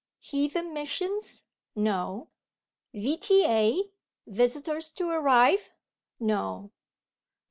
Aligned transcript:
heathen 0.19 0.73
missions. 0.73 1.43
No. 1.75 2.29
V.T.A. 2.91 3.91
Visitors 4.25 4.89
to 4.89 5.07
arrive. 5.09 5.69
No. 6.19 6.71